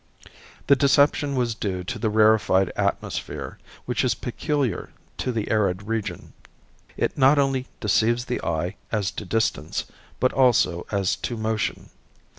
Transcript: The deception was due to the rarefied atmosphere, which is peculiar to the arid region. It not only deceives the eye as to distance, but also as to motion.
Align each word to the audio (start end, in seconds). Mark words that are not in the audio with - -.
The 0.65 0.75
deception 0.75 1.35
was 1.35 1.53
due 1.53 1.83
to 1.83 1.99
the 1.99 2.09
rarefied 2.09 2.71
atmosphere, 2.75 3.59
which 3.85 4.03
is 4.03 4.15
peculiar 4.15 4.89
to 5.19 5.31
the 5.31 5.51
arid 5.51 5.83
region. 5.83 6.33
It 6.97 7.19
not 7.19 7.37
only 7.37 7.67
deceives 7.79 8.25
the 8.25 8.41
eye 8.43 8.77
as 8.91 9.11
to 9.11 9.25
distance, 9.25 9.85
but 10.19 10.33
also 10.33 10.87
as 10.91 11.15
to 11.17 11.37
motion. 11.37 11.91